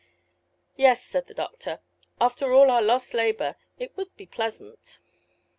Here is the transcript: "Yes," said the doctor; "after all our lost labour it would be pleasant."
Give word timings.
"Yes," 0.77 1.03
said 1.03 1.27
the 1.27 1.35
doctor; 1.35 1.79
"after 2.19 2.51
all 2.53 2.71
our 2.71 2.81
lost 2.81 3.13
labour 3.13 3.55
it 3.77 3.95
would 3.95 4.09
be 4.17 4.25
pleasant." 4.25 4.97